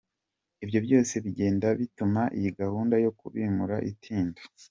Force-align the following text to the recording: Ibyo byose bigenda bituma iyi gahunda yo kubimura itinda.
Ibyo 0.63 0.79
byose 0.85 1.13
bigenda 1.25 1.67
bituma 1.79 2.21
iyi 2.37 2.49
gahunda 2.59 2.95
yo 3.03 3.11
kubimura 3.19 3.75
itinda. 3.91 4.41